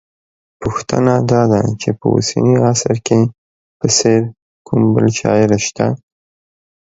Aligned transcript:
پوښتنه 0.61 1.13
دا 1.31 1.41
ده 1.51 1.61
چې 1.81 1.89
په 1.99 2.05
اوسني 2.15 2.55
عصر 2.69 2.95
کې 3.07 3.19
په 3.79 3.87
څېر 3.97 4.21
کوم 4.67 4.81
بل 4.93 5.07
شاعر 5.19 5.49
شته 5.67 5.87